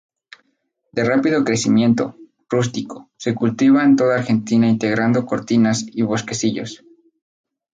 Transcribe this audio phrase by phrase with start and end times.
[0.93, 2.15] De rápido crecimiento,
[2.49, 6.83] rústico, se cultiva en toda Argentina integrando cortinas y bosquecillos.